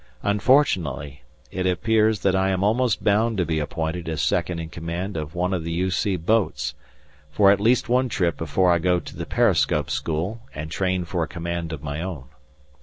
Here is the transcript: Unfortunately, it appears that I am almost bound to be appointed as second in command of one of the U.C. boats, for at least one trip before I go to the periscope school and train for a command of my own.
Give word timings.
Unfortunately, 0.23 1.21
it 1.51 1.67
appears 1.67 2.21
that 2.21 2.35
I 2.35 2.49
am 2.49 2.63
almost 2.63 3.03
bound 3.03 3.37
to 3.37 3.45
be 3.45 3.59
appointed 3.59 4.09
as 4.09 4.19
second 4.19 4.57
in 4.57 4.69
command 4.69 5.15
of 5.15 5.35
one 5.35 5.53
of 5.53 5.63
the 5.63 5.71
U.C. 5.73 6.15
boats, 6.15 6.73
for 7.29 7.51
at 7.51 7.59
least 7.61 7.87
one 7.87 8.09
trip 8.09 8.35
before 8.35 8.71
I 8.71 8.79
go 8.79 8.99
to 8.99 9.15
the 9.15 9.27
periscope 9.27 9.91
school 9.91 10.41
and 10.55 10.71
train 10.71 11.05
for 11.05 11.21
a 11.21 11.27
command 11.27 11.71
of 11.71 11.83
my 11.83 12.01
own. 12.01 12.23